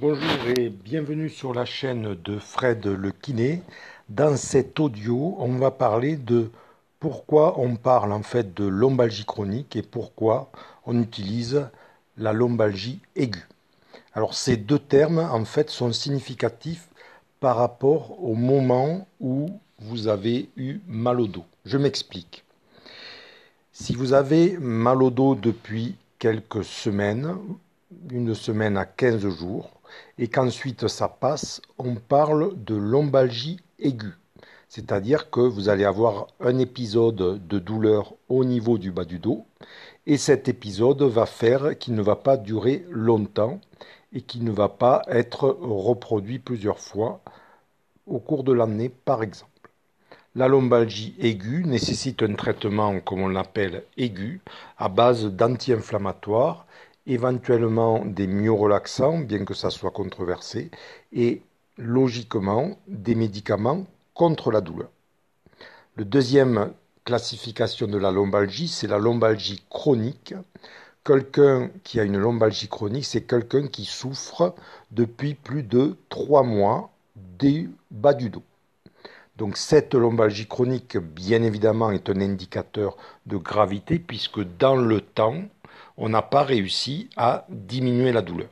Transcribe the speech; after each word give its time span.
Bonjour 0.00 0.48
et 0.56 0.70
bienvenue 0.70 1.28
sur 1.28 1.52
la 1.52 1.66
chaîne 1.66 2.14
de 2.14 2.38
Fred 2.38 2.86
le 2.86 3.10
kiné. 3.10 3.62
Dans 4.08 4.34
cet 4.34 4.80
audio, 4.80 5.36
on 5.38 5.58
va 5.58 5.70
parler 5.70 6.16
de 6.16 6.50
pourquoi 7.00 7.60
on 7.60 7.76
parle 7.76 8.14
en 8.14 8.22
fait 8.22 8.54
de 8.54 8.64
lombalgie 8.64 9.26
chronique 9.26 9.76
et 9.76 9.82
pourquoi 9.82 10.50
on 10.86 11.02
utilise 11.02 11.68
la 12.16 12.32
lombalgie 12.32 13.00
aiguë. 13.14 13.46
Alors 14.14 14.32
ces 14.32 14.56
deux 14.56 14.78
termes 14.78 15.18
en 15.18 15.44
fait 15.44 15.68
sont 15.68 15.92
significatifs 15.92 16.88
par 17.38 17.56
rapport 17.56 18.24
au 18.24 18.34
moment 18.34 19.06
où 19.20 19.50
vous 19.80 20.08
avez 20.08 20.48
eu 20.56 20.78
mal 20.86 21.20
au 21.20 21.26
dos. 21.26 21.44
Je 21.66 21.76
m'explique. 21.76 22.42
Si 23.72 23.94
vous 23.94 24.14
avez 24.14 24.56
mal 24.56 25.02
au 25.02 25.10
dos 25.10 25.34
depuis 25.34 25.94
quelques 26.18 26.64
semaines, 26.64 27.36
une 28.10 28.34
semaine 28.34 28.78
à 28.78 28.86
15 28.86 29.28
jours, 29.28 29.79
et 30.18 30.28
qu'ensuite 30.28 30.88
ça 30.88 31.08
passe, 31.08 31.60
on 31.78 31.94
parle 31.94 32.52
de 32.64 32.74
lombalgie 32.74 33.60
aiguë. 33.78 34.16
C'est-à-dire 34.68 35.30
que 35.30 35.40
vous 35.40 35.68
allez 35.68 35.84
avoir 35.84 36.28
un 36.40 36.58
épisode 36.58 37.46
de 37.46 37.58
douleur 37.58 38.14
au 38.28 38.44
niveau 38.44 38.78
du 38.78 38.92
bas 38.92 39.04
du 39.04 39.18
dos, 39.18 39.44
et 40.06 40.16
cet 40.16 40.48
épisode 40.48 41.02
va 41.02 41.26
faire 41.26 41.76
qu'il 41.78 41.94
ne 41.94 42.02
va 42.02 42.16
pas 42.16 42.36
durer 42.36 42.84
longtemps 42.88 43.60
et 44.12 44.22
qui 44.22 44.40
ne 44.40 44.50
va 44.50 44.68
pas 44.68 45.02
être 45.08 45.56
reproduit 45.60 46.38
plusieurs 46.38 46.78
fois 46.78 47.20
au 48.06 48.18
cours 48.18 48.44
de 48.44 48.52
l'année 48.52 48.88
par 48.88 49.22
exemple. 49.22 49.50
La 50.36 50.46
lombalgie 50.46 51.16
aiguë 51.18 51.64
nécessite 51.64 52.22
un 52.22 52.34
traitement, 52.34 53.00
comme 53.00 53.22
on 53.22 53.28
l'appelle 53.28 53.82
aigu, 53.96 54.40
à 54.78 54.88
base 54.88 55.26
d'anti-inflammatoires 55.26 56.66
éventuellement 57.06 58.04
des 58.04 58.48
relaxants, 58.48 59.18
bien 59.18 59.44
que 59.44 59.54
ça 59.54 59.70
soit 59.70 59.90
controversé, 59.90 60.70
et 61.12 61.42
logiquement 61.76 62.78
des 62.86 63.14
médicaments 63.14 63.86
contre 64.14 64.50
la 64.50 64.60
douleur. 64.60 64.90
Le 65.96 66.04
deuxième 66.04 66.72
classification 67.04 67.86
de 67.88 67.98
la 67.98 68.10
lombalgie, 68.10 68.68
c'est 68.68 68.86
la 68.86 68.98
lombalgie 68.98 69.62
chronique. 69.70 70.34
Quelqu'un 71.04 71.70
qui 71.82 71.98
a 71.98 72.04
une 72.04 72.18
lombalgie 72.18 72.68
chronique, 72.68 73.06
c'est 73.06 73.22
quelqu'un 73.22 73.66
qui 73.66 73.84
souffre 73.84 74.54
depuis 74.90 75.34
plus 75.34 75.62
de 75.62 75.96
trois 76.08 76.42
mois 76.42 76.90
du 77.16 77.70
bas 77.90 78.14
du 78.14 78.30
dos. 78.30 78.42
Donc 79.36 79.56
cette 79.56 79.94
lombalgie 79.94 80.46
chronique, 80.46 80.98
bien 80.98 81.42
évidemment, 81.42 81.90
est 81.90 82.10
un 82.10 82.20
indicateur 82.20 82.98
de 83.24 83.38
gravité 83.38 83.98
puisque 83.98 84.40
dans 84.58 84.76
le 84.76 85.00
temps, 85.00 85.42
on 86.00 86.08
n'a 86.08 86.22
pas 86.22 86.42
réussi 86.42 87.10
à 87.16 87.46
diminuer 87.50 88.10
la 88.10 88.22
douleur. 88.22 88.48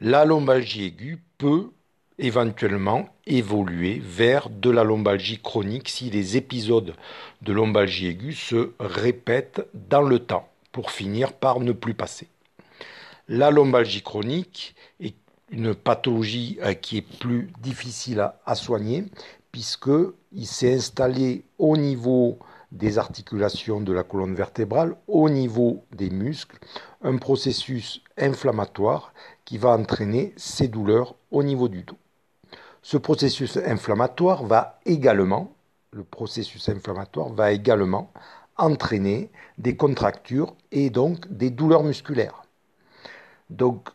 La 0.00 0.24
lombalgie 0.24 0.86
aiguë 0.86 1.18
peut 1.36 1.70
éventuellement 2.18 3.08
évoluer 3.26 4.00
vers 4.02 4.48
de 4.48 4.70
la 4.70 4.82
lombalgie 4.82 5.40
chronique 5.40 5.90
si 5.90 6.10
les 6.10 6.38
épisodes 6.38 6.94
de 7.42 7.52
lombalgie 7.52 8.08
aiguë 8.08 8.34
se 8.34 8.72
répètent 8.80 9.62
dans 9.74 10.02
le 10.02 10.18
temps 10.18 10.48
pour 10.72 10.90
finir 10.90 11.34
par 11.34 11.60
ne 11.60 11.72
plus 11.72 11.94
passer. 11.94 12.28
La 13.28 13.50
lombalgie 13.50 14.02
chronique 14.02 14.74
est 14.98 15.14
une 15.50 15.74
pathologie 15.74 16.58
euh, 16.62 16.72
qui 16.72 16.98
est 16.98 17.18
plus 17.18 17.50
difficile 17.60 18.26
à, 18.46 18.54
soigner 18.54 19.04
puisqu'il 19.52 20.46
s'est 20.46 20.74
installé 20.74 21.44
au 21.58 21.76
niveau 21.76 22.38
des 22.72 22.98
articulations 22.98 23.80
de 23.80 23.92
la 23.92 24.04
colonne 24.04 24.34
vertébrale 24.34 24.96
au 25.08 25.28
niveau 25.28 25.84
des 25.92 26.10
muscles, 26.10 26.58
un 27.02 27.16
processus 27.16 28.02
inflammatoire 28.16 29.12
qui 29.44 29.58
va 29.58 29.70
entraîner 29.70 30.32
ces 30.36 30.68
douleurs 30.68 31.14
au 31.30 31.42
niveau 31.42 31.68
du 31.68 31.82
dos. 31.82 31.98
Ce 32.82 32.96
processus 32.96 33.56
inflammatoire 33.56 34.44
va 34.44 34.78
également, 34.86 35.52
le 35.92 36.04
processus 36.04 36.68
inflammatoire 36.68 37.30
va 37.30 37.52
également 37.52 38.12
entraîner 38.56 39.30
des 39.58 39.76
contractures 39.76 40.54
et 40.70 40.90
donc 40.90 41.26
des 41.30 41.50
douleurs 41.50 41.82
musculaires. 41.82 42.42
Donc, 43.48 43.88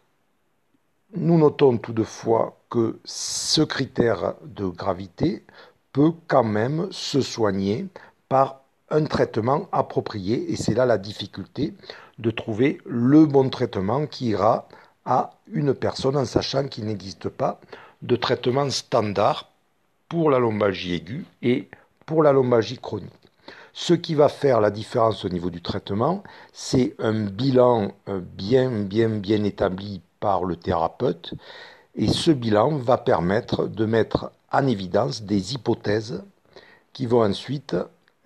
nous 1.16 1.38
notons 1.38 1.78
toutefois 1.78 2.57
que 2.69 3.00
ce 3.06 3.62
critère 3.62 4.36
de 4.44 4.66
gravité 4.68 5.46
peut 5.94 6.12
quand 6.28 6.44
même 6.44 6.90
se 6.92 7.22
soigner 7.22 7.88
par 8.28 8.65
un 8.95 9.03
traitement 9.06 9.67
approprié 9.73 10.51
et 10.51 10.56
c'est 10.56 10.73
là 10.73 10.85
la 10.85 10.97
difficulté 10.97 11.73
de 12.17 12.31
trouver 12.31 12.79
le 12.85 13.25
bon 13.25 13.50
traitement 13.50 14.06
qui 14.07 14.28
ira 14.28 14.67
à 15.03 15.31
une 15.51 15.73
personne 15.73 16.16
en 16.16 16.25
sachant 16.25 16.67
qu'il 16.67 16.85
n'existe 16.85 17.28
pas 17.28 17.59
de 18.01 18.16
traitement 18.16 18.69
standard 18.69 19.50
pour 20.07 20.29
la 20.29 20.39
lombalgie 20.39 20.94
aiguë 20.94 21.25
et 21.41 21.67
pour 22.06 22.23
la 22.23 22.31
lombalgie 22.31 22.78
chronique. 22.78 23.11
Ce 23.73 23.94
qui 23.94 24.16
va 24.16 24.29
faire 24.29 24.61
la 24.61 24.72
différence 24.72 25.25
au 25.25 25.29
niveau 25.29 25.50
du 25.50 25.62
traitement, 25.62 26.23
c'est 26.53 26.95
un 27.00 27.25
bilan 27.25 27.91
euh, 28.07 28.22
bien 28.22 28.69
bien 28.69 29.09
bien 29.09 29.44
établi 29.44 30.01
par 30.22 30.45
le 30.45 30.56
thérapeute 30.56 31.33
et 31.95 32.07
ce 32.07 32.31
bilan 32.31 32.77
va 32.77 32.97
permettre 32.97 33.67
de 33.67 33.85
mettre 33.85 34.31
en 34.53 34.66
évidence 34.67 35.23
des 35.23 35.53
hypothèses 35.53 36.23
qui 36.94 37.06
vont 37.06 37.23
ensuite 37.25 37.75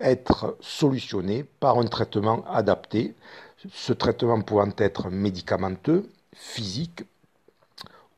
être 0.00 0.56
solutionné 0.60 1.44
par 1.60 1.78
un 1.78 1.84
traitement 1.84 2.44
adapté, 2.50 3.14
ce 3.72 3.92
traitement 3.92 4.40
pouvant 4.40 4.70
être 4.78 5.10
médicamenteux, 5.10 6.08
physique 6.34 7.02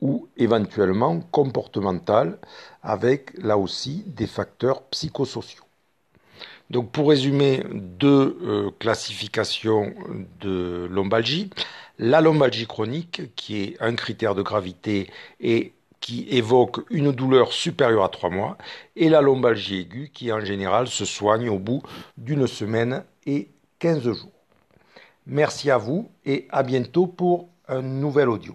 ou 0.00 0.28
éventuellement 0.36 1.20
comportemental, 1.20 2.38
avec 2.82 3.32
là 3.38 3.56
aussi 3.56 4.04
des 4.06 4.26
facteurs 4.26 4.82
psychosociaux. 4.84 5.64
Donc 6.70 6.90
pour 6.90 7.10
résumer 7.10 7.64
deux 7.72 8.38
euh, 8.42 8.70
classifications 8.78 9.94
de 10.40 10.88
lombalgie, 10.90 11.50
la 11.98 12.20
lombalgie 12.20 12.66
chronique, 12.66 13.34
qui 13.36 13.62
est 13.62 13.76
un 13.80 13.94
critère 13.94 14.34
de 14.34 14.42
gravité 14.42 15.10
et 15.38 15.72
qui 16.02 16.26
évoque 16.28 16.80
une 16.90 17.12
douleur 17.12 17.52
supérieure 17.52 18.04
à 18.04 18.10
3 18.10 18.28
mois, 18.28 18.58
et 18.96 19.08
la 19.08 19.22
lombalgie 19.22 19.80
aiguë 19.80 20.10
qui 20.12 20.30
en 20.30 20.40
général 20.40 20.88
se 20.88 21.06
soigne 21.06 21.48
au 21.48 21.58
bout 21.58 21.82
d'une 22.18 22.46
semaine 22.46 23.04
et 23.24 23.48
15 23.78 24.02
jours. 24.02 24.32
Merci 25.26 25.70
à 25.70 25.78
vous 25.78 26.10
et 26.26 26.46
à 26.50 26.62
bientôt 26.62 27.06
pour 27.06 27.48
un 27.68 27.80
nouvel 27.80 28.28
audio. 28.28 28.54